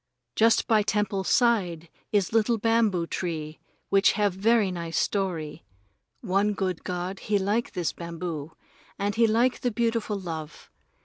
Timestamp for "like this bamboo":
7.37-8.53